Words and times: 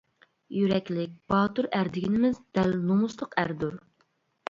يۈرەكلىك، 0.55 1.13
باتۇر 1.35 1.69
ئەر 1.81 1.91
دېگىنىمىز 1.99 2.43
دەل 2.59 2.77
نومۇسلۇق 2.91 3.43
ئەردۇر. 3.45 3.83